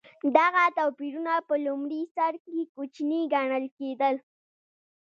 دغه 0.37 0.63
توپیرونه 0.77 1.33
په 1.47 1.55
لومړي 1.65 2.01
سر 2.15 2.33
کې 2.45 2.59
کوچني 2.75 3.21
ګڼل 3.33 3.65
کېدل. 3.77 4.15